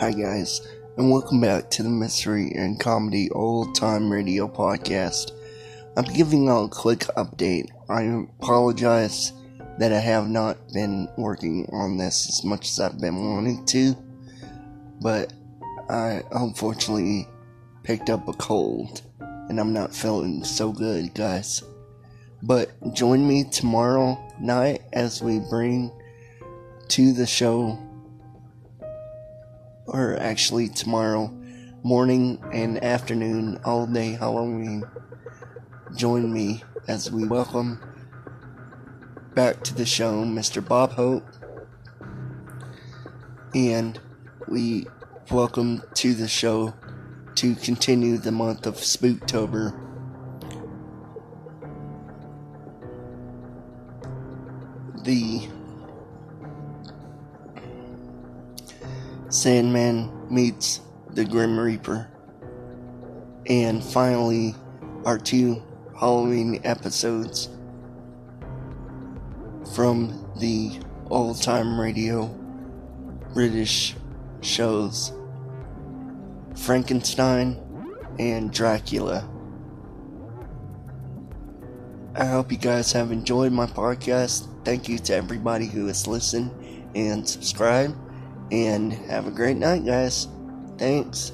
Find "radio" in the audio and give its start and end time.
4.10-4.48, 71.80-72.26